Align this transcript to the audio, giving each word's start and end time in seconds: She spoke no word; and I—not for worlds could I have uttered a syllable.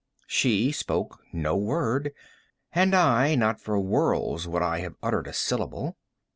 She 0.25 0.71
spoke 0.71 1.19
no 1.31 1.55
word; 1.55 2.11
and 2.73 2.95
I—not 2.95 3.61
for 3.61 3.79
worlds 3.79 4.47
could 4.47 4.63
I 4.63 4.79
have 4.79 4.95
uttered 5.03 5.27
a 5.27 5.31
syllable. 5.33 5.95